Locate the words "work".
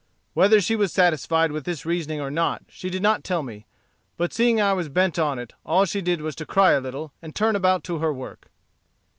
8.11-8.49